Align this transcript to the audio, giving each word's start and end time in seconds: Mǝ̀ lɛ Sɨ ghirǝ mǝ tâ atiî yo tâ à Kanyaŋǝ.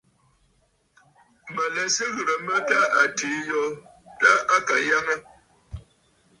Mǝ̀ 1.53 1.67
lɛ 1.75 1.83
Sɨ 1.95 2.05
ghirǝ 2.15 2.35
mǝ 2.47 2.55
tâ 2.67 2.77
atiî 3.01 3.35
yo 3.49 3.61
tâ 4.19 4.31
à 4.55 4.57
Kanyaŋǝ. 4.67 5.15